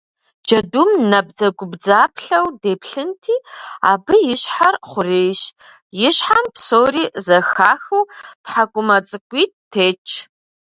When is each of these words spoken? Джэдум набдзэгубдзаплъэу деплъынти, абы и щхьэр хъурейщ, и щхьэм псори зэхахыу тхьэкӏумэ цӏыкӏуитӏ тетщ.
Джэдум 0.45 0.91
набдзэгубдзаплъэу 1.11 2.47
деплъынти, 2.63 3.35
абы 3.91 4.15
и 4.31 4.35
щхьэр 4.41 4.75
хъурейщ, 4.89 5.41
и 6.07 6.09
щхьэм 6.15 6.45
псори 6.53 7.03
зэхахыу 7.25 8.03
тхьэкӏумэ 8.43 8.97
цӏыкӏуитӏ 9.07 9.57
тетщ. 9.71 10.09